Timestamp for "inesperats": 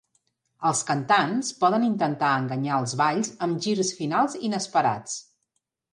4.49-5.19